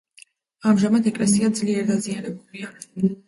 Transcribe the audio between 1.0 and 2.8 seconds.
ეკლესია ძლიერ დაზიანებულია.